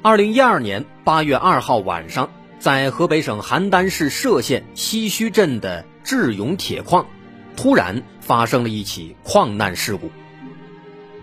[0.00, 2.30] 二零一二年八月二号晚上，
[2.60, 7.06] 在河北省邯郸市涉县西圩镇的智勇铁矿，
[7.56, 10.08] 突然发生了一起矿难事故。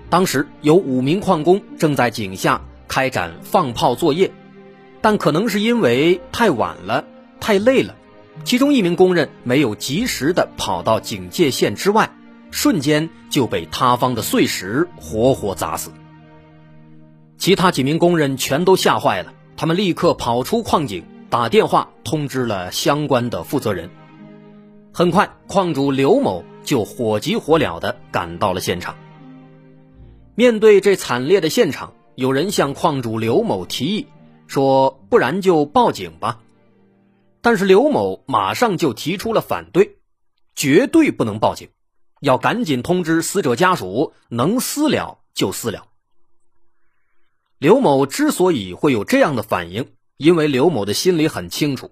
[0.09, 4.33] 当时有五名矿工正在井下开展放炮作业，
[4.99, 7.05] 但可能是因为太晚了、
[7.39, 7.95] 太累了，
[8.43, 12.11] 其中一名工人没有及时的跑到警戒线之外，
[12.51, 15.91] 瞬间就被塌方的碎石活活砸死。
[17.37, 23.89] 其他几名工人全都吓坏了，他们立刻跑出矿井，打电话通知了相关的负责人。
[24.93, 28.95] 很快，矿主刘某就火急火燎地赶到了现场。
[30.35, 34.07] 面对这惨烈的现场，有人向矿主刘某提议
[34.47, 36.39] 说：“不然就报警吧。”
[37.41, 39.97] 但是刘某马上就提出了反对，
[40.55, 41.69] 绝对不能报警，
[42.21, 45.85] 要赶紧通知死者家属，能私了就私了。
[47.65, 51.89] 刘某之所以会有这样的反应，因为刘某的心里很清楚，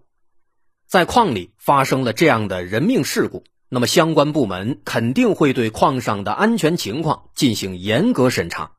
[0.86, 8.74] 在矿里发生了这样的人命事故，那么相关部门肯定会对矿上的安全情况进行严格审查，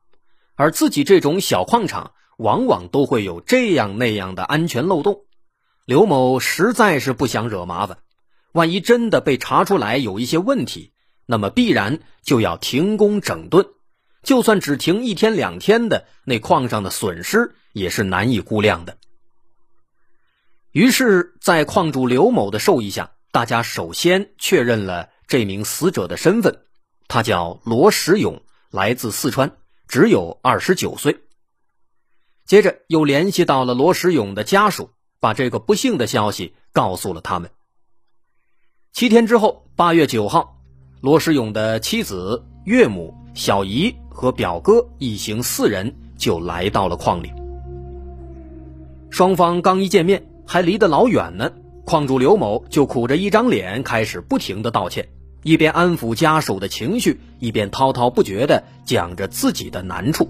[0.55, 5.25] 而自己这种小矿场往往都会有这样那样的安全漏洞。
[5.83, 7.97] 刘某实在是不想惹麻烦，
[8.53, 10.93] 万一真的被查出来有一些问题，
[11.25, 13.67] 那么必然就要停工整顿。
[14.25, 18.97] 就算只停一天两天的，那矿上的损失也是难以估量的。
[20.71, 26.63] 于是，在矿主刘某的授意下，大家首先确认了这名死者的身份，
[27.07, 28.41] 他叫罗石勇，
[28.71, 29.55] 来自四川，
[29.87, 31.21] 只有二十九岁。
[32.45, 37.51] 接着又联系到了罗石勇的家属，把这个不幸的消息告诉了他们。
[38.91, 40.59] 七天之后，八月九号，
[40.99, 43.95] 罗石勇的妻子、岳母、小姨。
[44.15, 47.31] 和表哥一行四人就来到了矿里。
[49.09, 51.51] 双方刚一见面，还离得老远呢，
[51.85, 55.09] 矿主刘某就苦着一张脸，开始不停的道歉，
[55.43, 60.29] 一边安抚家属的情绪，一边滔滔不绝的讲着自己的难处。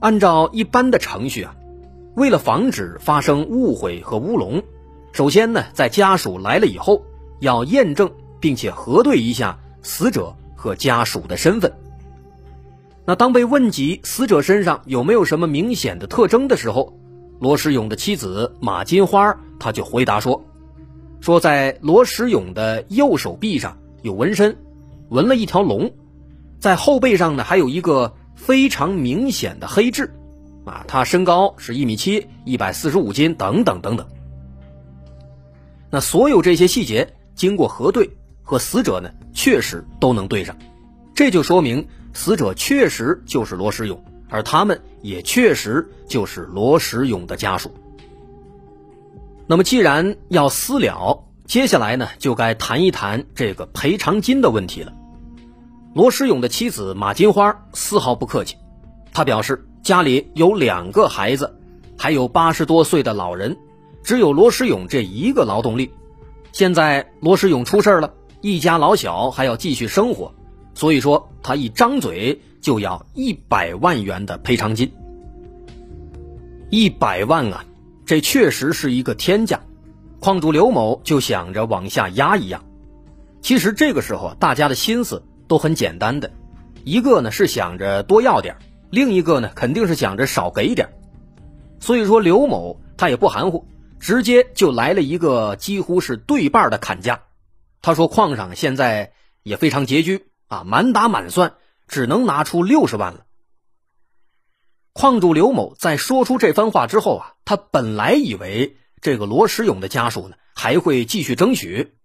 [0.00, 1.54] 按照一般的程序啊，
[2.14, 4.62] 为了防止发生误会和乌龙，
[5.12, 7.02] 首先呢，在家属来了以后，
[7.40, 8.10] 要验证
[8.40, 11.72] 并且核对一下死者和家属的身份。
[13.08, 16.92] 那当被问及死者身上有没有什么明显的特征的时候，
[17.40, 20.44] 罗石勇的妻子马金花他就回答说
[21.18, 24.54] ：“说在罗石勇的右手臂上有纹身，
[25.08, 25.90] 纹了一条龙，
[26.60, 30.12] 在后背上呢还有一个非常明显的黑痣，
[30.66, 34.06] 啊，他身高是一米七，一百四十五斤，等等等等。
[35.88, 38.10] 那所有这些细节经过核对，
[38.42, 40.54] 和死者呢确实都能对上，
[41.18, 47.72] 这就说明。”死者确实就是罗石勇，而他们也确实就是罗石勇的家属。
[49.48, 54.92] 那么，既然要私了，接下来呢，就该谈一谈这个赔偿金的问题了。
[55.92, 58.56] 罗石勇的妻子马金花丝毫不客气，
[59.12, 61.58] 她表示家里有两个孩子，
[61.96, 63.56] 还有八十多岁的老人，
[64.02, 65.92] 只有罗石勇这一个劳动力。
[66.52, 70.32] 现在罗石勇出事了，一家老小还要继续生活。
[70.78, 74.92] 所以说，他一张嘴就要一百万元的赔偿金。
[76.70, 77.64] 一百万啊，
[78.06, 79.60] 这确实是一个天价。
[80.20, 82.62] 矿主刘某就想着往下压一压。
[83.40, 86.30] 其实这个时候，大家的心思都很简单的，
[86.84, 88.54] 一个呢是想着多要点，
[88.88, 90.90] 另一个呢肯定是想着少给点。
[91.80, 93.66] 所以说，刘某他也不含糊，
[93.98, 97.22] 直接就来了一个几乎是对半的砍价。
[97.82, 99.10] 他说：“矿上现在
[99.42, 101.54] 也非常拮据。”啊，满打满算
[101.86, 103.24] 只能拿出六十万了。
[104.92, 111.96] 矿主刘某在说出这番话之后啊，他本来以为这个罗石勇的家属呢还会继续争取，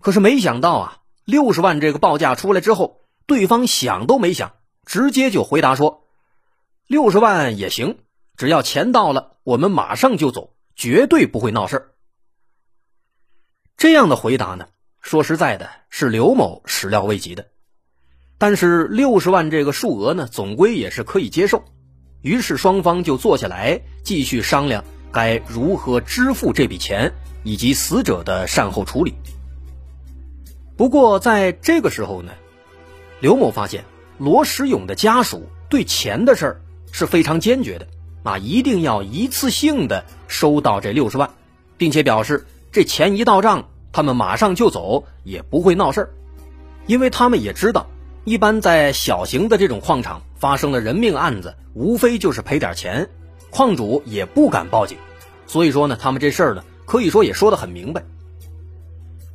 [0.00, 6.08] 可是没想到啊，六十万这个报价出来之后，对方想都没想，直接就回答说
[6.88, 7.98] ：“六十万也行，
[8.36, 11.90] 只要钱到了，我们马上就走，绝对不会闹事儿。”
[13.78, 14.68] 这样的回答呢，
[15.00, 17.46] 说实在的，是刘某始料未及的。
[18.38, 21.64] 但是六十万这个数额呢，总归也是可以接受。
[22.20, 24.82] 于是双方就坐下来继续商量
[25.12, 29.14] 该如何支付这笔钱以及死者的善后处理。
[30.76, 32.32] 不过在这个时候呢，
[33.20, 33.84] 刘某发现
[34.18, 36.60] 罗石勇的家属对钱的事儿
[36.90, 37.86] 是非常坚决的，
[38.22, 41.30] 啊，一定要一次性的收到这六十万，
[41.76, 46.10] 并且表示这钱一到账，他们马上就走，也不会闹事儿，
[46.86, 47.86] 因为他们也知道，
[48.24, 53.08] 一般在小型的这种矿场发生了人命案子，无非就是赔点钱，
[53.50, 54.98] 矿主也不敢报警，
[55.46, 58.02] 所以说呢，他们这事儿呢，可以说也说得很明白。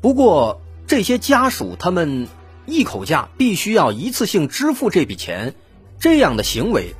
[0.01, 0.61] 不过。
[0.89, 2.27] 这些家属他们
[2.65, 5.53] 一口价必须要一次性支付这笔钱，
[5.99, 6.95] 这样的行为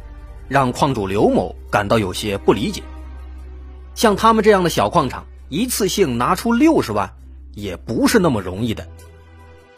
[0.47, 2.83] 让矿主刘某感到有些不理解。
[3.95, 7.15] 像他们这样的小矿场，一次性拿出六十万
[7.55, 8.87] 也不是那么容易的。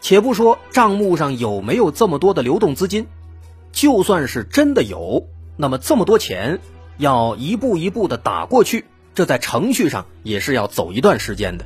[0.02, 3.06] 且不说账目上有没有这么多的流动资金，
[3.70, 6.58] 就算是真的有，那么这么多钱
[6.98, 8.84] 要一步一步的打过去，
[9.14, 11.64] 这在程序上也是要走一段时间的。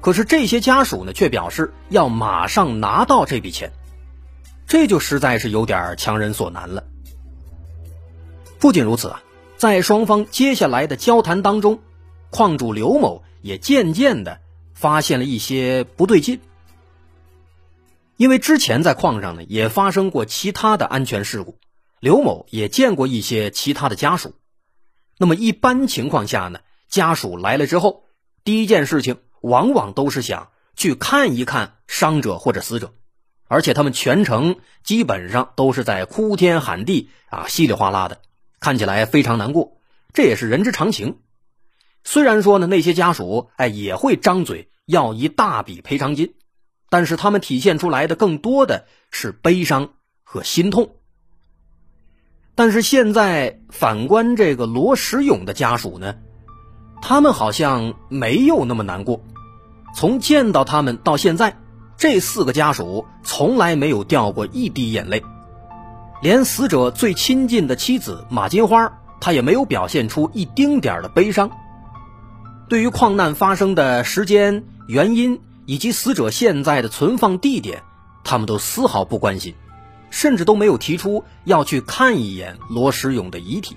[0.00, 3.72] 可是这些家属呢，却表示要马上拿到这笔钱，
[4.68, 6.84] 这就实在是有点强人所难了。
[8.60, 9.22] 不仅如此啊，
[9.56, 11.80] 在双方接下来的交谈当中，
[12.30, 14.38] 矿主刘某也渐渐的
[14.74, 16.40] 发现了一些不对劲。
[18.16, 21.58] 因为之前在矿上呢也发生过其他的安全事故，
[22.00, 24.34] 刘某也见过一些其他的家属。
[25.18, 28.04] 那么一般情况下呢，家属来了之后，
[28.44, 29.18] 第一件事情。
[29.42, 32.94] 往往都是想去看一看伤者或者死者，
[33.46, 38.22] 而且他们全程基本上都是在哭天喊地啊，稀里哗啦的，
[38.58, 39.78] 看起来非常难过，
[40.12, 41.20] 这也是人之常情。
[42.02, 46.34] 虽然说呢，那些家属哎也会张嘴要一大笔赔偿金，
[46.88, 49.90] 但是他们体现出来的更多的是悲伤
[50.22, 50.96] 和心痛。
[52.54, 56.14] 但是现在反观这个罗石勇的家属呢？
[57.02, 59.22] 他们好像没有那么难过，
[59.94, 61.58] 从见到他们到现在，
[61.98, 65.22] 这四个家属从来没有掉过一滴眼泪，
[66.22, 71.50] 连死者最亲近的妻子马金花，她也没有表现出一丁点的悲伤。
[72.70, 77.82] 对于矿难发生的时间、原因以及死者现在的存放地点，
[78.24, 79.54] 他们都丝毫不关心，
[80.10, 83.76] 甚至都没有提出要去看一眼罗石勇的遗体。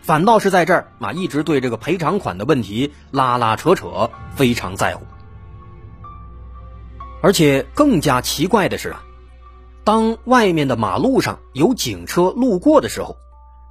[0.00, 5.04] 反倒是在这儿啊，一直对这个赔偿款的问题拉拉扯扯，非常在乎。
[7.22, 9.02] 而且更加奇怪的是啊，
[9.84, 13.16] 当外面的马路上有警车路过的时候，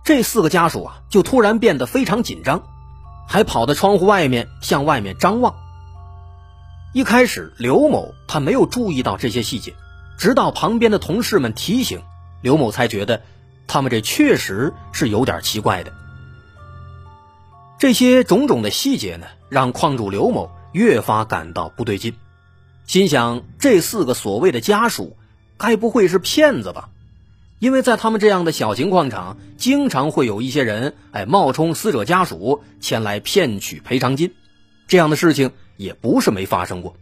[0.04, 2.64] 这四个家属啊就突然变得非常紧张，
[3.28, 5.56] 还跑到窗户外面向外面张望。
[6.96, 9.74] 一开始刘某他没有注意到这些细节，
[10.18, 12.02] 直到旁边的同事们提醒，
[12.42, 13.22] 刘某才觉得
[13.68, 15.92] 他们这确实是有点奇怪的。
[17.78, 22.14] 这些种种的细节呢，让矿主刘某越发感到不对劲，
[22.88, 25.18] 心想这四个所谓的家属，
[25.58, 26.88] 该不会是骗子吧？
[27.60, 34.34] 因为在他们这样的小型矿场，经常会有一些人哎冒充死者家属前来骗取赔偿金，
[34.88, 36.96] 这样的事情也不是没发生过。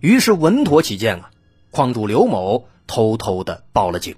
[0.00, 1.30] 于是稳妥起见啊，
[1.70, 4.16] 矿主刘某偷偷的报了警。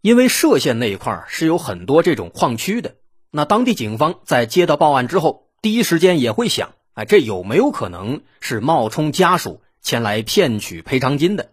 [0.00, 2.94] 因为歙县那一块是有很多这种矿区的，
[3.30, 11.52] 那当地警方在接到报案之后，第一时间也会想，哎，这有没有可能是冒充家属前来骗取赔偿金的？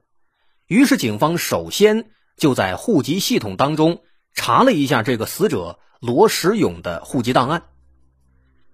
[0.67, 2.05] 于是警方首先
[2.37, 4.01] 就在户籍系统当中
[4.33, 7.63] 查了一下这个死者罗石勇的户籍档案。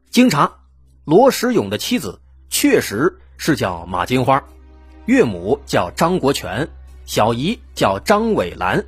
[0.10, 0.54] 经查，
[1.06, 4.44] 罗石勇的妻子确实是叫马金花，
[5.06, 6.68] 岳母叫张国全，
[7.06, 8.86] 小姨叫张伟兰。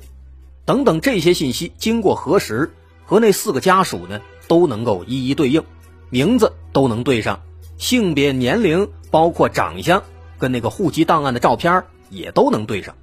[0.66, 2.72] 等等，这些信息经过核实，
[3.04, 5.62] 和那四个家属呢都能够一一对应，
[6.10, 7.40] 名字都能对上，
[7.78, 10.02] 性别、年龄，包括长相，
[10.38, 12.96] 跟那个户籍档案的照片也都能对上。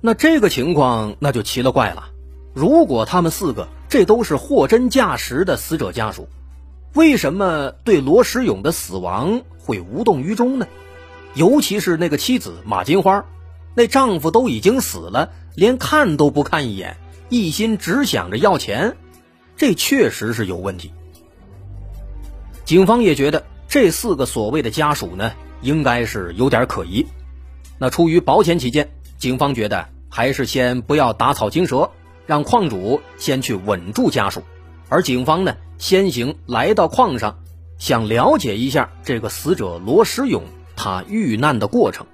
[0.00, 2.08] 那这个情况那就奇了怪了，
[2.54, 6.28] 如果他们四个这都是货真价实的死者家属，
[6.94, 10.66] 为什么对罗石勇的死亡会无动于衷呢？
[11.34, 13.24] 尤其是那个妻子马金花，
[13.74, 15.30] 那丈夫都已经死了。
[15.56, 16.96] 连看都不看一眼，
[17.28, 18.96] 一心只想着要钱，
[19.56, 20.92] 这确实是有问题。
[22.64, 27.04] 警方也觉得这四个所谓的家属呢，应该是有点可疑。
[27.78, 31.90] 那出于保险起见，警方觉得还是先不要打草惊蛇，
[32.26, 34.42] 让矿主先去稳住家属，
[34.88, 37.38] 而警方呢，先行来到矿上，
[37.76, 40.42] 想了解一下这个死者罗石勇
[40.74, 42.06] 他遇难的过程。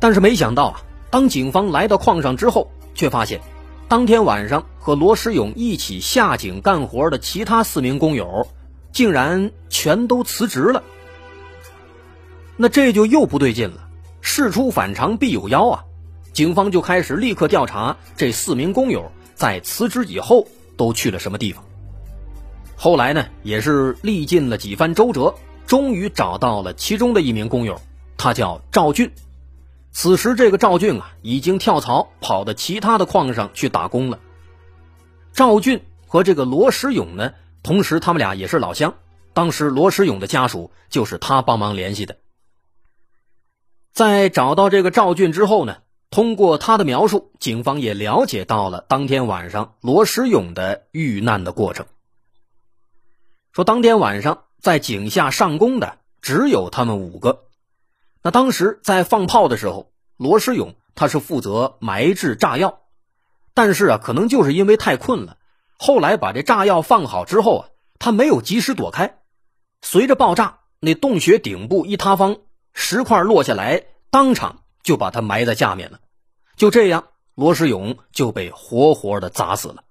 [0.00, 3.40] 但是没想到啊，当警方来到矿上之后，却发现，
[3.86, 8.48] 当天晚上和罗时勇一起下井干活的其他四名工友，
[8.90, 10.82] 竟然全都辞职了。
[12.56, 13.87] 那这就又不对劲了，
[14.28, 15.84] 事出反常必有妖啊！
[16.34, 21.64] 警方就开始立刻调查这四名工友在辞职以后都去了什么地方。
[22.76, 25.34] 后来呢，也是历尽了几番周折，
[25.66, 27.80] 终于找到了其中的一名工友，
[28.18, 29.10] 他叫赵俊。
[29.92, 34.20] 此时，这个赵俊啊，已经跳槽跑到其他的矿上去打工了。
[35.32, 37.32] 赵俊和这个罗时勇呢，
[37.62, 38.94] 同时他们俩也是老乡，
[39.32, 42.18] 当时罗时勇的家属就是他帮忙联系的。
[43.98, 45.78] 在找到这个赵俊之后呢，
[46.08, 51.84] 通过他的描述，警方也了解到了当天晚上罗时勇的遇难的过程。
[53.50, 57.46] 说当天晚上在井下上工的只有他们五个。
[58.22, 62.82] 那当时在放炮的时候，罗时勇他是负责埋置炸药，
[63.52, 65.38] 但是啊，可能就是因为太困了，
[65.76, 69.18] 后来把这炸药放好之后啊，他没有及时躲开，
[69.82, 72.36] 随着爆炸，那洞穴顶部一塌方，
[72.72, 76.00] 石块落下来，当场就把他埋在下面了。
[76.56, 79.84] 就这样，罗时勇就被活活的砸死了。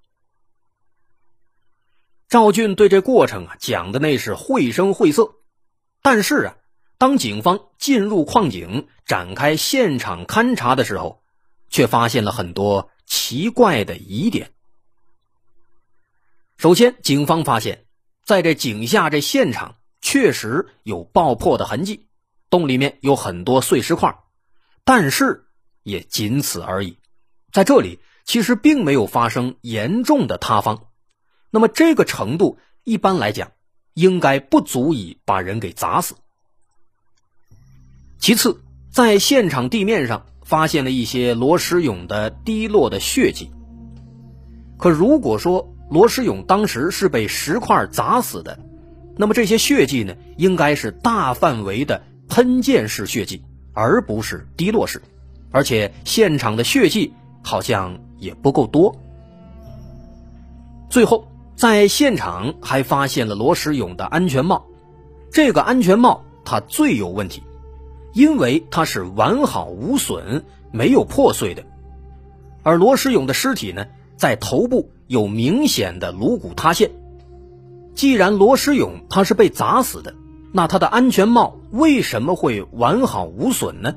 [2.28, 5.34] 赵俊对这过程啊讲的那是绘声绘色，
[6.02, 6.56] 但是啊。
[7.00, 11.22] 当警方进入矿井展开现场勘查的时候，
[11.70, 14.50] 却发现了很多奇怪的疑点。
[16.56, 17.84] 首先，警方发现，
[18.24, 22.07] 在这井下这现场确实有爆破的痕迹，
[22.50, 24.18] 洞里面有很多碎石块，
[24.84, 25.46] 但是
[25.82, 26.98] 也仅此而已。
[27.52, 30.84] 在这里，其实并没有发生严重的塌方。
[31.50, 33.52] 那么，这个程度一般来讲，
[33.94, 36.14] 应该不足以把人给砸死。
[38.18, 43.50] 其次，在现场地面上发现了一些罗时勇的滴落的血迹。
[44.76, 48.58] 可如果说罗时勇当时是被石块砸死的，
[49.16, 53.42] 那么这些血迹呢，应该是大范围的喷溅式血迹，
[53.72, 55.02] 而不是滴落式。
[55.50, 58.94] 而且现场的血迹好像也不够多。
[60.90, 64.66] 最后，在现场还发现了罗时勇的安全帽，
[65.30, 67.42] 这个安全帽它最有问题。
[68.14, 71.62] 因为它是完好无损、没有破碎的，
[72.62, 76.90] 而罗时勇的尸体呢，在头部有明显的颅骨塌陷。
[77.94, 80.14] 既然罗时勇他是被砸死的，
[80.52, 83.94] 那他的安全帽为什么会完好无损呢？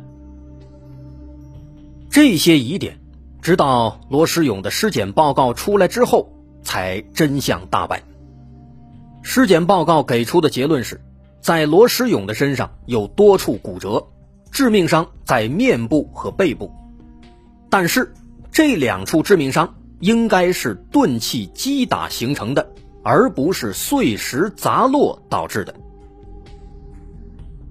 [2.10, 3.00] 这些疑点，
[3.42, 8.04] 直到罗时勇的尸检报告出来之后，才真相大白。
[9.22, 11.02] 尸检报告给出的结论是。
[11.42, 14.06] 在罗时勇的身上有多处骨折，
[14.52, 16.72] 致命伤在面部和背部，
[17.68, 18.14] 但是
[18.52, 22.72] 这两处致命伤应该是钝器击打形成的，
[23.04, 25.74] 而不是碎石砸落导致的。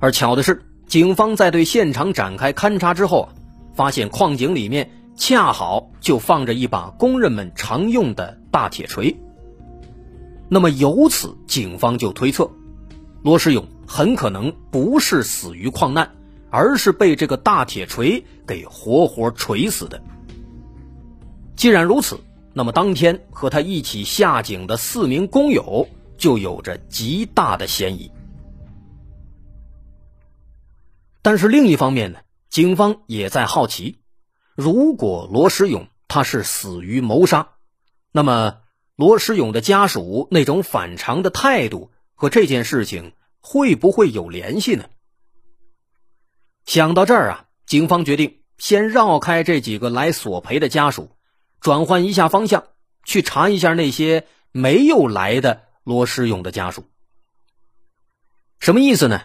[0.01, 3.29] 而巧的是，警方在对现场展开勘查之后啊，
[3.75, 9.15] 发现矿井里面恰好就放着一把工人们常用的大铁锤。
[10.49, 12.51] 那么由此，警方就推测。
[13.23, 16.11] 罗世勇很可能不是死于矿难，
[16.49, 20.03] 而是被这个大铁锤给活活锤死的。
[21.55, 22.19] 既然如此，
[22.55, 28.11] 那么当天和他一起下井的四名工友就有着极大的嫌疑。
[31.23, 34.01] 但是另一方面呢，警方也在好奇：
[34.55, 37.55] 如果罗时勇他是死于谋杀，
[38.13, 38.59] 那么
[38.97, 41.91] 罗时勇的家属那种反常的态度。
[42.15, 44.85] 和这件事情会不会有联系呢？
[46.67, 51.17] 想到这儿啊，警方决定先绕开这几个来索赔的家属，
[51.63, 52.65] 转换一下方向，
[53.05, 56.85] 去查一下那些没有来的罗时勇的家属。
[58.59, 59.23] 什么意思呢？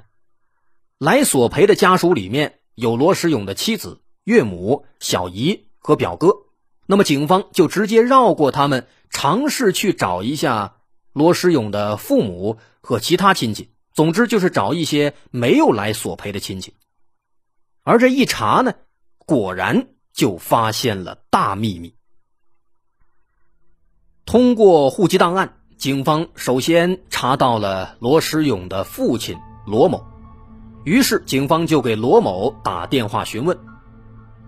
[0.98, 6.30] 来索赔的家属里面有罗时勇的妻子、岳母、小姨和表哥，
[6.86, 10.78] 那么警方就直接绕过他们，尝试去找一下
[11.14, 12.58] 罗时勇的父母。
[12.88, 16.76] 和其他亲戚，总之就是找一些没有来索赔的亲戚。
[17.82, 18.76] 而这一查呢，
[19.26, 21.96] 果然就发现了大秘密。
[24.24, 29.36] 通过户籍档案，警方首先查到了罗时勇的父亲
[29.66, 30.06] 罗某，
[30.86, 33.58] 于是警方就给罗某打电话询问。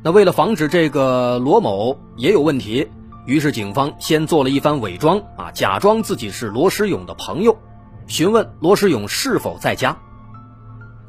[0.04, 2.88] 那为了防止这个罗某也有问题，
[3.26, 7.58] 于是警方先做了一番伪装啊，假装自己是罗时勇的朋友。
[8.06, 9.98] 询问罗时勇是否在家，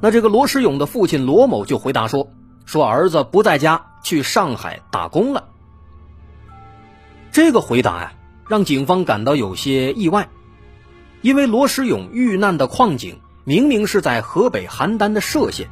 [0.00, 2.32] 那这个罗时勇的父亲罗某就回答说
[2.66, 5.44] ：“说儿子不在家，去上海打工了。”
[7.30, 8.14] 这个回答呀，
[8.48, 10.28] 让警方感到有些意外，
[11.20, 15.70] 因为罗时勇遇难的矿井明明是在河北邯郸的歙县，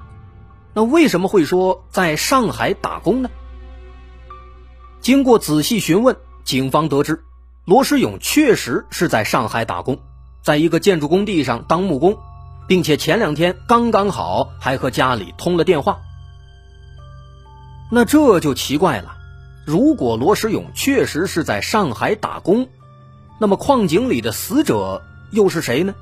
[0.72, 3.28] 那为什么会说在上海打工呢？
[5.02, 7.22] 经过仔细询问，警方得知，
[7.66, 9.98] 罗时勇确实是在上海打工，
[10.42, 12.16] 在一个建筑工地上当木工。
[12.66, 15.98] 并且前两天刚刚好还和家里通了电话，
[17.92, 19.14] 那这就奇怪了。
[19.66, 22.68] 如果罗时勇确实是在上海打工，
[23.38, 25.94] 那么矿井里的死者又是谁呢？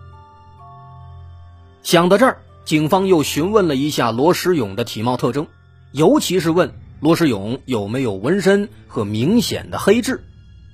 [1.85, 5.47] 想到这儿，警方又询问了一下罗时勇的体貌特征，
[5.93, 10.25] 尤其是问罗时勇有没有纹身和明显的黑痣，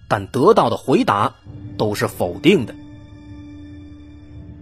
[0.08, 1.34] 但得到的回答
[1.76, 2.76] 都是否定的。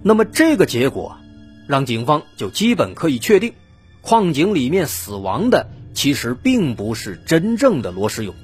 [0.03, 1.19] 那么这个结果，
[1.67, 3.53] 让警方就基本可以确定，
[4.01, 8.35] 矿井里面死亡的其实并不是真正的罗时勇，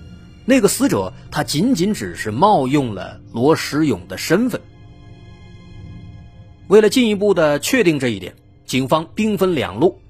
[0.45, 4.61] 那个死者他仅仅只是冒用了罗时勇的身份。
[6.75, 8.35] 为了进一步的确定这一点，
[8.67, 10.01] 警方兵分两路，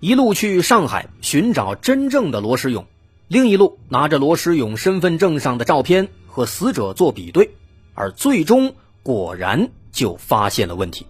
[0.00, 2.84] 一路去上海寻找真正的罗时勇，
[3.26, 7.48] 另一路拿着罗时勇身份证上的照片和死者做比对，
[7.94, 9.70] 而最终果然。
[9.94, 11.06] 就发现了问题。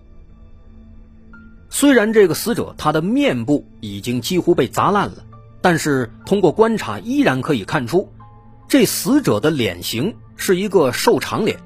[1.71, 5.25] 虽然这个死者他的面部已经几乎被砸烂了，
[5.63, 8.13] 但是通过观察依然可以看出，
[8.69, 11.59] 这死者的脸型是一个瘦长脸，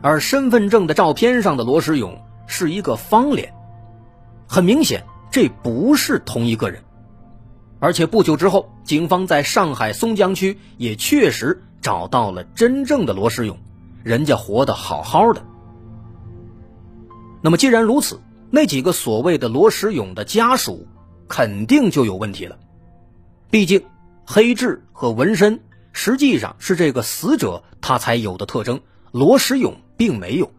[0.00, 3.54] 而身份证的照片上的罗时勇是一个方脸，
[4.48, 6.82] 很明显这不是同一个人。
[7.78, 13.56] 而且不久之后，警方在上海松江区也确实找到了真正的罗时勇，
[14.02, 15.44] 人家活得好好的。
[17.40, 18.20] 那么既然如此，
[18.50, 20.88] 那几个所谓的罗时勇的家属
[21.28, 22.58] 肯定就有问题了。
[23.48, 23.84] 毕竟，
[24.26, 25.60] 黑痣和纹身
[25.92, 28.80] 实际上是这个死者他才有的特征，
[29.12, 30.50] 罗时勇并没有。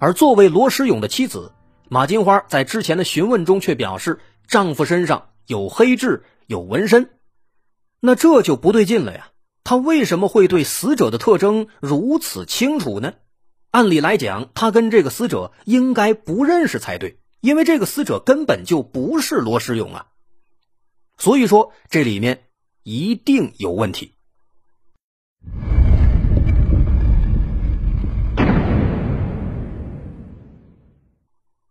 [0.00, 1.52] 而作为罗时勇的妻子，
[1.90, 7.10] 马金花在之前的询问中却表示，丈夫身上有黑痣、有纹身，
[8.00, 9.28] 那这就不对劲了呀。
[9.62, 13.12] 他为什么会对死者的特征如此清楚呢？
[13.70, 20.06] 按理来讲，他跟这个死者应该不认识才对，因为这个死者根本就不是罗时勇啊。
[21.18, 22.44] 所以说，这里面
[22.82, 24.14] 一定有问题。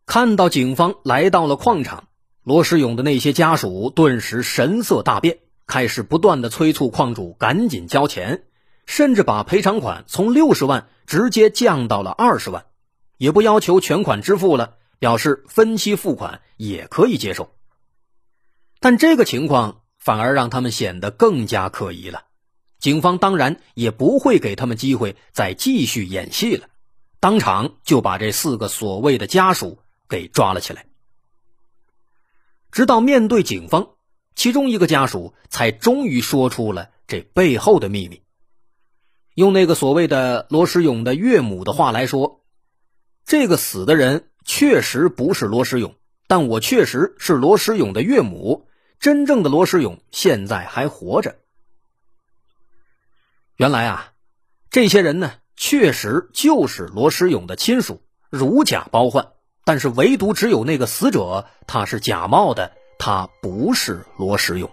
[0.10, 2.08] 看到警方来到了矿场，
[2.42, 8.42] 罗世勇的那些家属顿时神色大变，开始不断的催促矿主赶紧交钱。
[8.88, 12.66] 甚至把赔偿款从六十万直接降到了二十万，
[13.18, 17.54] 也不要求全款支付了，表示分期付款也可以接受。
[18.80, 22.24] 但这个情况反而让他们显得更加可疑了。
[22.80, 26.66] 警方当然也不会给他们机会再继续演戏了，
[27.20, 29.78] 当场就把这四个所谓的家属
[30.10, 30.88] 给抓了起来。
[32.72, 33.92] 直到面对警方，
[34.36, 38.22] 其中一个家属才终于说出了这背后的秘密。
[39.36, 42.44] 用那个所谓的罗时勇的岳母的话来说，
[43.26, 45.96] 这个死的人确实不是罗时勇，
[46.28, 48.68] 但我确实是罗时勇的岳母。
[49.00, 51.38] 真正的罗时勇现在还活着。
[53.56, 54.12] 原来啊，
[54.70, 59.32] 这些人呢，确实就是罗时勇的亲属，如假包换。
[59.66, 64.70] 但是唯独只有那个死者，他是假冒的，他不是罗时勇。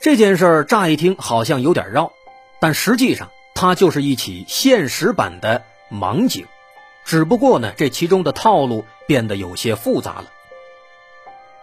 [0.00, 2.12] 这件事儿乍一听好像有点绕，
[2.60, 6.46] 但实际上它就是一起现实版的盲井，
[7.06, 10.26] 只不过呢，这其中的套路变得有些复杂了。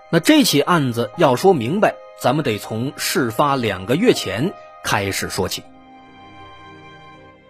[0.09, 4.51] 那这起案子要说明白，咱们得从事发两个月前
[4.83, 5.63] 开始说起。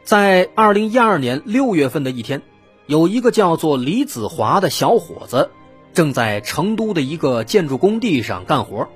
[0.04, 2.42] 在二零一二年六月份的一天，
[2.88, 5.50] 有一个叫做李子华的小伙子，
[5.94, 8.88] 正在成都的一个建筑工地上干活，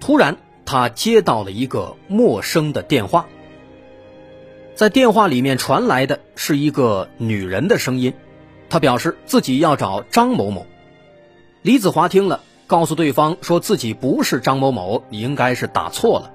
[0.00, 0.36] 突然。
[0.64, 3.26] 他接到了一个陌生的电话，
[4.76, 8.14] 在电话里面传来的是一个女人的声音，
[8.70, 10.64] 他表示自己要找张某某。
[11.62, 16.32] 李子华听了，告诉对方说自己不是张某某，你应该是打错了。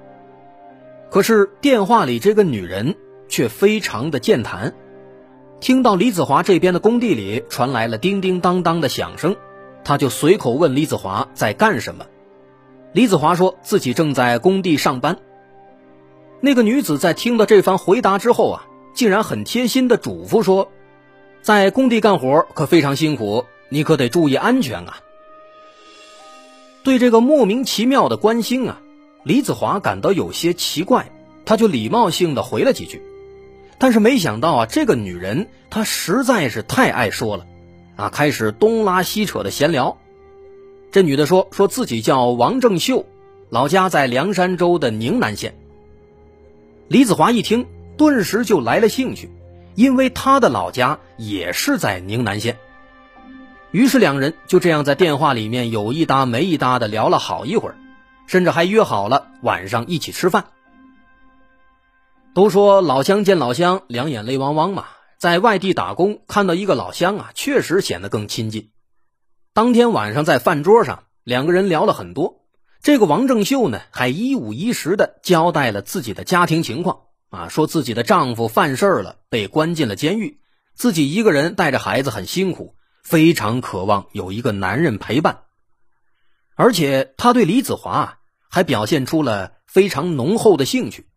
[1.10, 2.97] 可是电话里这个女人
[3.30, 4.76] 却非常的健谈，
[5.60, 9.36] 听到李子华这边的工地里传来了叮叮当当的响声，
[9.84, 12.06] 他就随口问李子华在干什么。
[12.93, 15.17] 李子华说自己正在工地上班。
[16.39, 20.72] 那个女子在听到这番回答之后啊，竟然很贴心的嘱咐说
[21.41, 25.00] ：“在工地干活可非常辛苦，你可得注意安全啊！
[26.84, 28.80] 对这个莫名其妙的关心啊，
[29.24, 31.12] 李子华感到有些奇怪，
[31.46, 33.02] 他就礼貌性的回了几句。
[33.80, 37.46] 但是没想到啊，这个女人她实在是太爱说了，
[37.96, 39.98] 啊，开始东拉西扯的闲聊。
[40.92, 43.06] 这女的说，说自己叫王正秀，
[43.50, 45.56] 老家在凉山州的宁南县。
[46.88, 49.30] 李子华一听，顿时就来了兴趣，
[49.76, 52.58] 因为他的老家也是在宁南县。
[53.72, 57.76] 于是两人就这样在电话里面有一搭没一搭的聊了好一会儿，
[58.26, 60.46] 甚至还约好了晚上一起吃饭。
[62.34, 64.86] 都说老乡见老乡，两眼泪汪汪嘛。
[65.18, 68.70] 在外地打工，看到一个老乡啊，确实显得更亲近。
[69.54, 72.46] 当天晚上在饭桌上，两个人聊了很多。
[72.84, 80.40] 这个王正秀呢，还一五一十的交代了自己的家庭情况啊，说自己的丈夫犯事儿了，被关进了监狱，
[80.76, 82.76] 自己一个人带着孩子很辛苦。
[83.04, 85.44] 非常渴望有一个男人陪伴，
[86.56, 88.18] 而且他对李子华
[88.50, 91.08] 还表现出了非常浓厚的兴趣，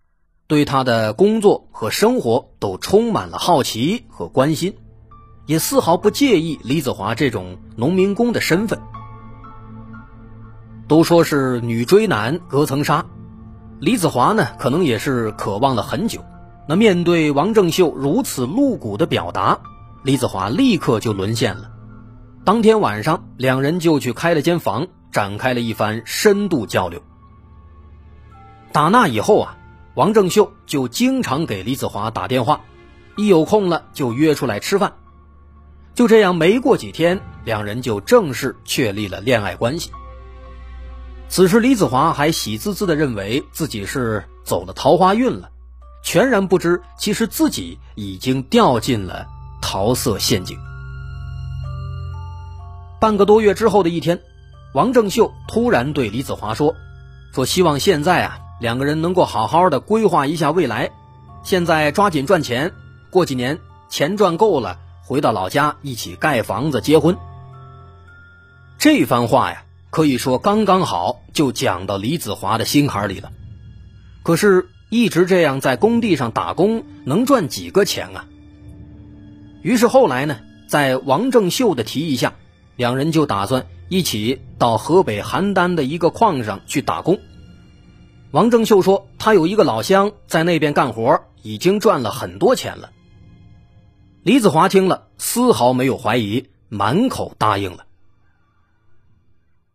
[0.51, 4.75] 对他的工作和生活都充满了好奇和关心，
[5.47, 8.81] 也丝毫不介意李子华这种农民工的身份。
[10.89, 13.07] 都说是女追男隔层纱，
[13.79, 16.25] 李子华呢可能也是渴望了很久。
[16.67, 19.61] 那面对王正秀如此露骨的表达，
[20.03, 21.71] 李子华立刻就沦陷了。
[22.45, 27.01] 当天晚上，两人就去开了间房，展开了一番深度交流。
[28.73, 29.57] 打那以后啊，
[29.95, 32.61] 王正秀就经常给李子华打电话，
[33.17, 34.95] 一有空了就约出来吃饭。
[35.95, 39.91] 就这样，没过几天，两人就正式确立了恋爱关系。
[41.29, 45.51] 此时，李子华还喜滋滋的认为自己是走了桃花运了，
[46.03, 49.27] 全然不知其实自己已经掉进了
[49.61, 50.57] 桃色陷阱。
[53.01, 54.21] 半个多月之后的一天，
[54.73, 56.75] 王正秀突然对李子华说
[57.35, 60.91] ：“说希望现在啊，两个人能够好好的规划一下未来，
[61.43, 62.71] 现在抓紧赚钱，
[63.11, 67.17] 过几年钱赚够了，回到老家一起盖房子结婚。”
[68.79, 73.33] 这番话呀，可以说刚刚好就讲到李子华的心坎里了。
[74.23, 78.27] 可是，一直这样在工地上打工，能赚几个钱啊？
[79.63, 82.35] 于是后来呢，在王正秀的提议下。
[82.77, 87.19] 两人就打算一起到河北邯郸的一个矿上去打工。
[88.33, 92.93] 王正秀说：“他有一个老乡在那边干活，已经赚了很多钱了。”
[94.23, 97.87] 李子华听了，丝毫没有怀疑，满口答应了。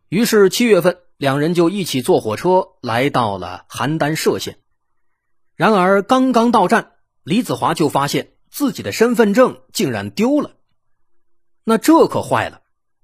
[0.08, 4.60] 于是七月份，两人就一起坐火车来到了邯郸歙县。
[5.56, 6.92] 然而刚刚到站，
[7.24, 10.52] 李子华就发现自己的身份证竟然丢了。
[11.66, 12.62] 那这可坏了。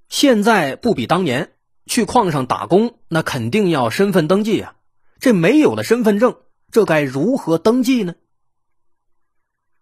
[0.07, 1.53] 现在不比当年
[1.87, 4.75] 去矿上打工，那肯定要身份登记啊！
[5.21, 6.37] 这没有了身份证，
[6.71, 8.15] 这该如何登记呢？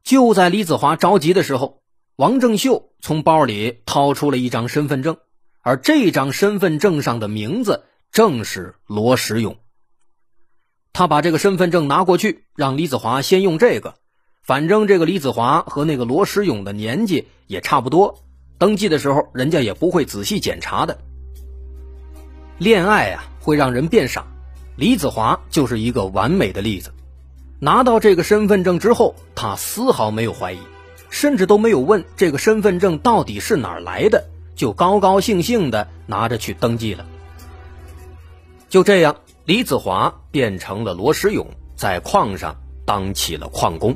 [0.03, 1.81] 就在李子华着急的时候，
[2.17, 5.15] 王正秀从包里掏出了一张身份证，
[5.61, 9.55] 而这张身份证上的名字正是罗时勇。
[10.91, 13.95] 他把这个身份证拿过去，让李子华先用这个，
[14.43, 18.25] 反正这个李子华和那个罗时勇的年纪也差不多。
[18.57, 20.99] 登记的时候，人家也不会仔细检查的。
[22.57, 24.27] 恋爱啊，会让人变傻。
[24.79, 26.93] 李子华就是一个完美的例子。
[27.59, 30.59] 拿到这个身份证之后，他丝毫没有怀疑，
[31.09, 37.05] 甚至都没有问这个身份证到底是哪儿来的，就高高兴兴的拿着去登记了。
[38.69, 43.93] 就这样，李子华变成了罗时勇，在矿上当起了矿工。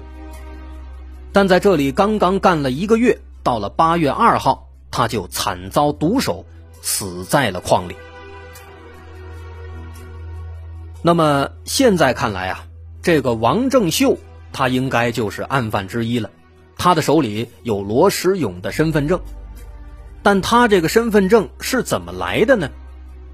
[1.31, 3.17] 但在这里刚刚干了一个月。
[3.41, 6.45] 到了八月二号，他就惨遭毒手，
[6.81, 7.95] 死在了矿里。
[11.05, 12.65] 那么现在看来啊，
[13.01, 14.17] 这个王正秀
[14.53, 16.31] 他应该就是案犯之一了，
[16.77, 19.19] 他的手里有罗时勇的身份证，
[20.23, 22.69] 但他这个身份证是怎么来的呢？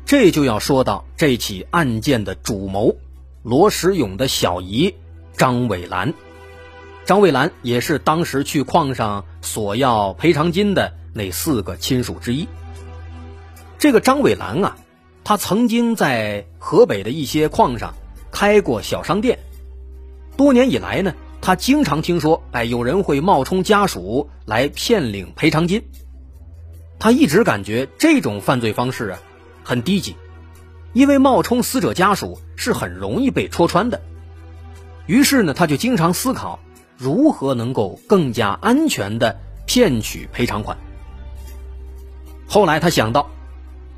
[0.03, 2.95] 这就要说到这起案件的主谋
[3.43, 4.95] 罗时勇的小姨
[5.37, 6.15] 张伟兰。
[7.05, 12.47] 张伟兰也是当时去矿上索要赔偿金的那四个亲属之一。
[13.77, 14.77] 这个张伟兰啊，
[15.29, 17.93] 他曾经在河北的一些矿上
[18.31, 19.37] 开过小商店。
[20.35, 25.83] 多年以来呢，他经常听说，哎，有人会冒充家属来骗领赔偿金。
[26.97, 29.19] 他一直感觉这种犯罪方式啊，
[29.63, 30.15] 很低级，
[30.93, 34.01] 因为冒充死者家属是很容易被戳穿的。
[35.05, 36.59] 于是呢，他就经常思考。
[36.97, 40.75] 如何能够更加安全的骗取赔偿款？
[42.47, 43.29] 后来他想到，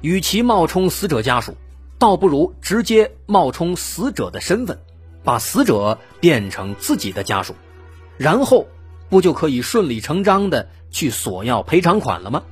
[0.01, 1.55] 与其冒充死者家属，
[1.97, 4.79] 倒不如直接冒充死者的身份，
[5.23, 7.55] 把死者变成自己的家属，
[8.17, 8.67] 然后
[9.09, 12.43] 不就可以顺理成章的去索要赔偿款了吗？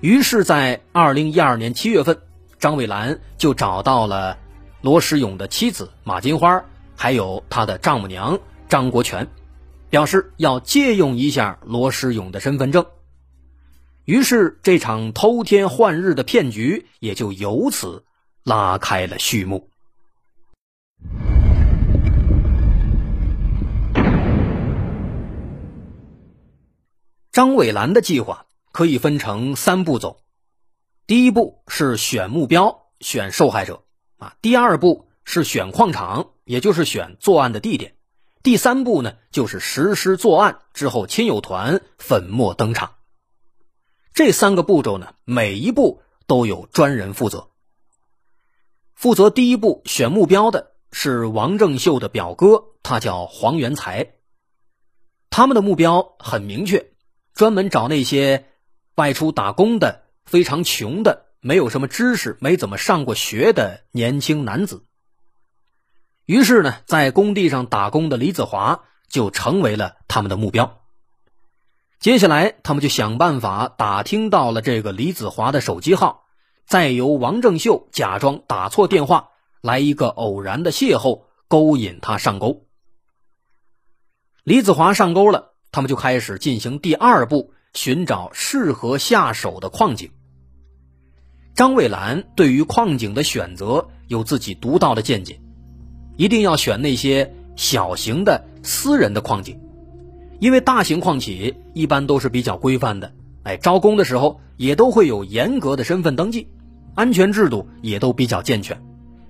[0.00, 2.18] 于是，在二零一二年七月份，
[2.58, 4.38] 张伟兰就找到了
[4.80, 6.64] 罗时勇的妻子马金花，
[6.96, 8.38] 还有他的丈母娘
[8.68, 9.28] 张国权，
[9.90, 12.86] 表示要借用一下罗时勇的身份证。
[14.08, 18.06] 于是，这场偷天换日的骗局也就由此
[18.42, 19.68] 拉开了序幕。
[27.30, 28.46] 张伟兰的计划。
[28.70, 30.20] 可以分成三步走，
[31.06, 33.82] 第一步是选目标、选受害者
[34.18, 37.90] 啊；第二步是选矿场，也就是选作案的地点；
[38.44, 42.97] 第三步呢，就是实施作案之后，亲友团粉墨登场。
[44.18, 47.50] 这三个步骤呢，每一步都有专人负责。
[48.96, 54.14] 负责第一步选目标的是王正秀的表哥，他叫黄元才。
[55.30, 56.90] 他们的目标很明确，
[57.32, 58.46] 专门找那些。
[58.96, 64.84] 外出打工的非常穷的，没有什么知识，没怎么上过学的年轻男子。
[66.24, 70.82] 于是呢，在工地上打工的李子华就成为了他们的目标。
[72.00, 76.24] 接下来，他们就想办法打听到了这个李子华的手机号，
[76.66, 79.30] 再由王正秀假装打错电话，
[79.60, 82.66] 来一个偶然的邂逅，勾引他上钩。
[84.44, 87.52] 李子华上钩了，他们就开始进行第二步。
[87.74, 90.10] 寻找适合下手的矿井。
[91.54, 95.38] 张蔚兰对于矿井的选择有自己独到的见解，
[96.16, 99.60] 一定要选那些小型的私人的矿井，
[100.38, 106.48] 因为大型矿企一般都是比较规范的，哎，招工的时候也都会有严格的身份登记，
[106.94, 108.80] 安全制度也都比较健全，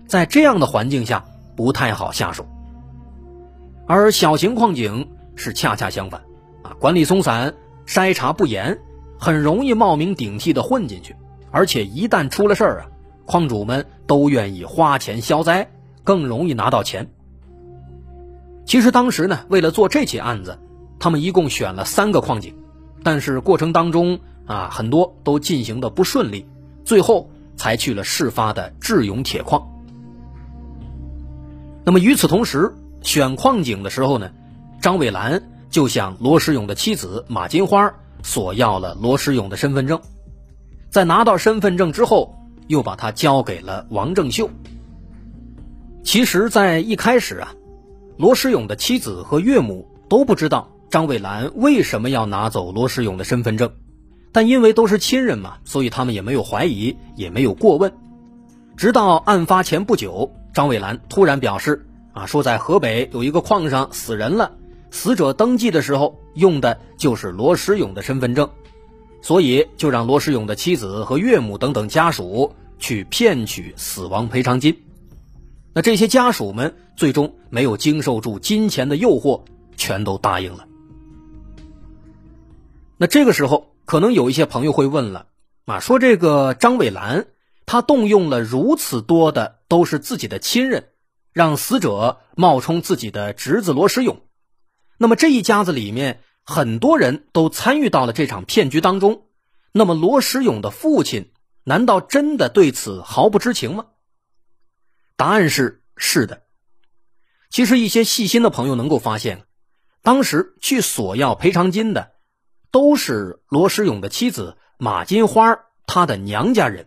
[0.06, 1.24] 在这样的环境下
[1.56, 2.46] 不太好下手。
[3.86, 6.20] 而小型矿井是恰恰相反，
[6.62, 7.54] 啊，管理松散。
[7.86, 8.78] 筛查不严，
[9.18, 11.16] 很容易冒名顶替的混进去，
[11.50, 12.86] 而且一旦出了事儿啊，
[13.24, 15.70] 矿主们都愿意花钱消灾，
[16.04, 17.08] 更容易拿到钱。
[18.66, 20.58] 其实当时呢，为了做这起案子，
[20.98, 22.54] 他们一共选了三个矿井，
[23.02, 26.46] 但是过程当中啊，很多都进行的不顺利，
[26.84, 29.68] 最后才去了事发的智勇铁矿。
[31.84, 34.30] 那么与此同时，选矿井的时候呢，
[34.80, 35.42] 张伟兰。
[35.70, 40.00] 就向罗时勇的妻子马金花索要了罗时勇的身份证，
[40.88, 44.48] 在拿到身份证之后，又把他交给了王正秀。
[46.02, 47.52] 其实，在一开始啊，
[48.16, 53.70] 罗时勇的妻子和岳母都不知道张伟兰为什么要拿走罗时勇的身份证，
[54.32, 57.92] 但因为都是亲人嘛，所以他们也没有怀疑，也没有过问。
[58.76, 64.52] 直到案发前不久，张伟兰突然表示啊，说在河北有一个矿上死人了。
[64.90, 68.48] 死者登记的时候用的就是罗时勇的身份证，
[69.20, 74.74] 所以就让罗时勇的妻子和岳母等等家属去骗取死亡赔偿金。
[75.74, 79.42] 那这些家属们最终没有经受住金钱的诱惑，
[79.76, 80.64] 全都答应了。
[83.00, 85.28] 那这个时候，可能有一些朋友会问了：
[85.66, 87.28] 啊，说这个张伟兰，
[87.64, 90.88] 他动用了如此多的都是自己的亲人，
[91.32, 94.20] 让死者冒充自己的侄子罗时勇。
[94.96, 99.22] 那么这一家子里面很多人都参与到了这场骗局当中，
[99.70, 101.30] 那么罗时勇的父亲
[101.62, 103.86] 难道真的对此毫不知情吗？
[105.14, 106.42] 答案是是的。
[107.48, 109.44] 其实一些细心的朋友能够发现，
[110.02, 112.10] 当时去索要赔偿金的
[112.70, 116.86] 都是罗时勇的妻子马金花她的娘家人，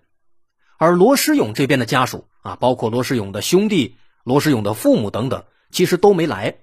[0.77, 6.57] 而罗时勇这边的家属啊，包括罗时勇的兄弟、罗时勇的父母等等，其实都没来。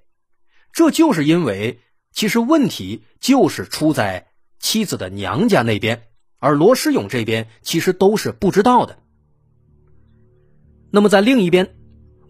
[0.72, 1.80] 这就是因为，
[2.12, 4.28] 其实问题就是出在
[4.60, 6.02] 妻子的娘家那边，
[6.38, 8.98] 而罗世勇这边其实都是不知道的。
[10.90, 11.76] 那么在另一边，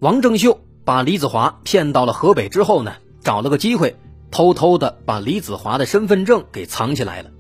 [0.01, 3.97] 王正秀把李子华骗到了河北之后呢，找了个机会，
[4.31, 7.31] 偷偷的把李子华的身份证给藏起来了。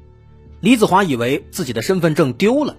[0.60, 2.76] 李子华以为自己的身份证丢了，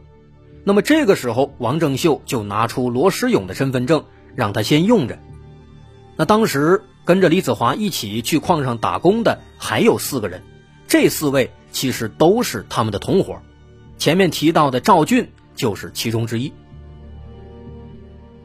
[0.64, 5.20] 那么这个时候，王正秀就拿出罗世勇的身份证，让他先用着。
[6.16, 6.84] 那当时。
[7.06, 10.44] 跟着李子华一起去矿上打工的还有四个人，
[10.88, 13.42] 这四位其实都是他们的同伙。
[13.98, 16.54] 前面提到的赵俊就是其中之一。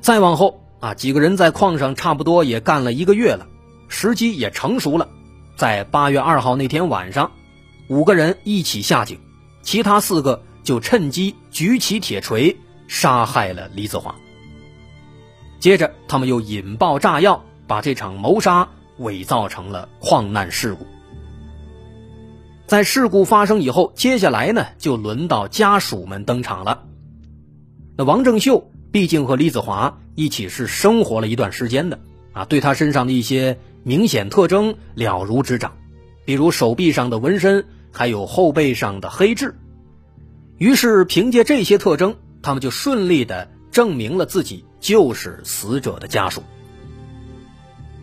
[0.00, 3.46] 再往后啊，几个人在矿上差不多也干了一个月了，
[3.88, 5.11] 时机也成熟了。
[5.56, 7.30] 在八月二号那天晚上，
[7.88, 9.18] 五个人一起下井，
[9.62, 12.56] 其他四个就趁机举起铁锤
[12.88, 14.14] 杀害了李子华。
[15.60, 20.86] 接着，他们又引爆炸药，把这场谋杀伪造成了矿难事故。
[22.66, 26.84] 在事故发生以后，接下来呢，就轮到家属们登场了。
[27.96, 32.00] 那王正秀毕竟和李子华一起是生活了一段时间的
[32.32, 35.76] 啊，对他身上的一些明显特征了如指掌，
[36.24, 39.54] 比如手臂上的纹身，还有后背上的黑痣。
[40.58, 44.64] 于是，凭借这些特征，他们就顺利的证明了自己。
[44.80, 46.42] 就是死者的家属，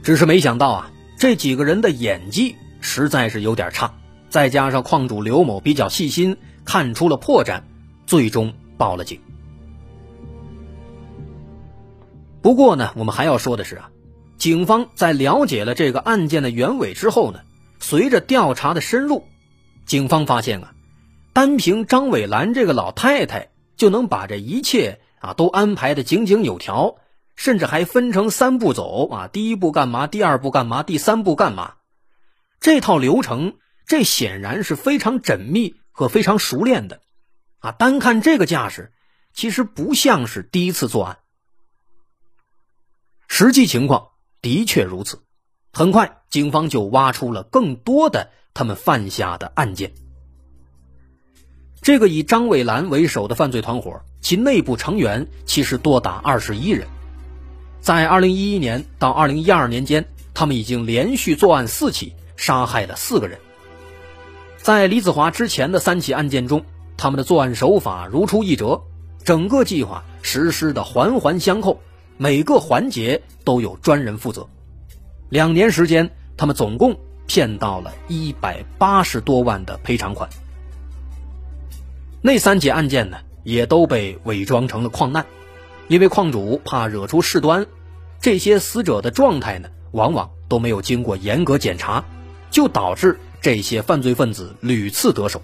[0.02, 3.94] 只是没想到啊，这几个人的演技实在是有点差，
[4.30, 7.62] 再加上矿主刘某比较细心，看出了破绽，
[8.08, 9.20] 最终报了警。
[12.42, 13.92] 不过呢，我们还要说的是啊，
[14.42, 17.42] 警方在了解了这个案件的原委之后呢，
[17.80, 19.28] 随着调查的深入，
[19.86, 20.74] 警方发现啊，
[21.32, 25.00] 单凭张伟兰这个老太太就能把这一切。
[25.20, 26.96] 啊，都安排的井井有条，
[27.36, 29.28] 甚至还分成三步走啊。
[29.28, 30.08] 第一步干嘛？
[30.08, 30.82] 第二步干嘛？
[30.82, 31.76] 第三步干嘛？
[32.60, 33.54] 这套流程，
[33.86, 37.02] 这显然是非常缜密和非常熟练的。
[37.60, 38.92] 啊，单看这个架势，
[39.32, 41.20] 其实不像是第一次作案。
[43.28, 44.08] 实际情况
[44.42, 45.22] 的确如此。
[45.74, 49.94] 很快，警方就挖出了更多的他们犯下的案件。
[51.82, 54.02] 这个以张伟兰为首的犯罪团伙。
[54.22, 56.88] 其内部成员其实多达二十一人，
[57.82, 63.40] 在二零一一年到二零一二年间，他们已经连续作案四起，杀害了四个人。
[64.58, 66.64] 在李子华之前的三起案件中，
[66.98, 68.84] 他们的作案手法如出一辙，
[69.24, 71.82] 整个计划实施的环环相扣，
[72.24, 74.48] 每个环节都有专人负责。
[75.30, 80.30] 两年时间，他们总共骗到了一百八十多万的赔偿款。
[82.22, 83.18] 那三起案件呢？
[83.44, 85.26] 也都被伪装成了矿难，
[85.88, 87.66] 因为矿主怕惹出事端，
[88.20, 92.06] 这些死者的状态呢，往往都没有经过严格检查，
[92.52, 95.42] 就导致这些犯罪分子屡次得手。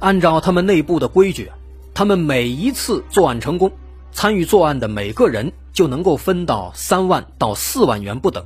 [0.00, 1.50] 按照他们内部的规矩，
[1.94, 3.72] 他们每一次作案成功，
[4.12, 8.44] 参与作案的每个人就能够分到三万到四万元不等，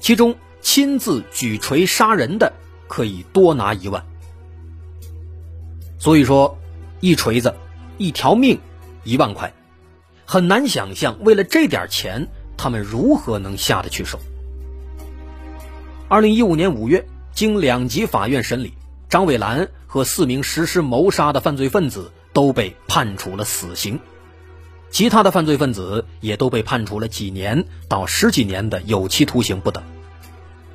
[0.00, 2.52] 其中亲自举锤杀人的
[2.88, 4.04] 可以多拿一万。
[5.98, 6.56] 所以说。
[7.00, 7.54] 一锤子，
[7.98, 8.58] 一条命，
[9.04, 9.52] 一万块，
[10.24, 14.18] 很难想象，为了这点钱，他们如何能下得去手。
[16.08, 18.72] 二零一五年五月，经两级法院审理，
[19.10, 24.00] 张伟兰和四名实施谋杀的犯罪分子都被判处了死刑，
[24.90, 29.84] 其他的犯罪分子也都被判处了几年到十几年的有期徒刑不等。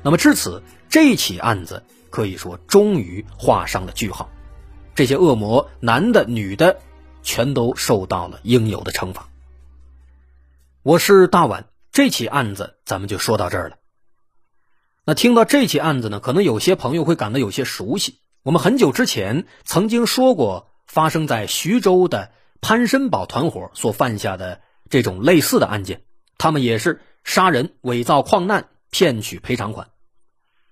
[0.02, 4.28] 那么至此，这起案子可以说终于画上了句号。
[4.94, 6.80] 这些恶魔，男的、女的，
[7.22, 9.28] 全都受到了应有的惩罚。
[10.82, 13.76] 我是大碗，这起案子咱们就说到这儿了。
[15.04, 18.18] 那听到这起案子呢，可能有些朋友会感到有些熟悉。
[18.42, 26.04] 我们很久之前曾经说过，发生在徐州的潘申宝团伙所犯下的这种类似的案件，
[26.38, 29.88] 他们也是杀人、伪造矿难、骗取赔偿款。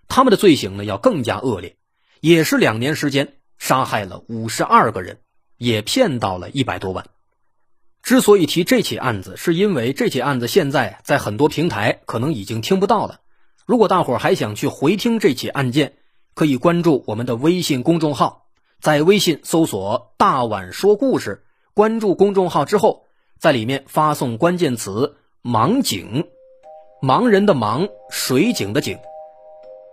[0.09, 1.77] 他们的罪行呢，要更加恶劣，
[2.21, 3.35] 也是两年时间。
[3.59, 5.19] 杀害了五十二个人，
[5.59, 7.05] 也骗到了一百多万。
[8.03, 13.21] 之所以提这起案子，是因为这起案子现在在很多平台可能已经听不到了。
[13.67, 15.99] 如果大伙还想去回听这起案件，
[16.35, 18.47] 可以关注我们的微信公众号，
[18.81, 23.05] 在微信搜索“大碗说故事”，关注公众号之后，
[23.39, 26.25] 在里面发送关键词“盲井”，
[27.01, 28.99] 盲人的盲，水井的井。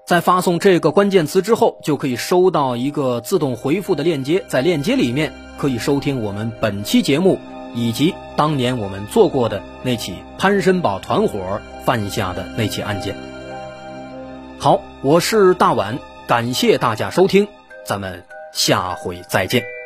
[0.07, 7.37] 在发送这个关键词之后，就可以收到一个自动回复的链接，在链接里面可以收听我们本期节目，
[7.75, 13.15] 以及当年我们做过的那起潘申宝团伙犯下的那起案件。
[14.59, 17.47] 好，我是大碗，感谢大家收听，
[17.85, 18.23] 咱们
[18.53, 19.76] 下回再见。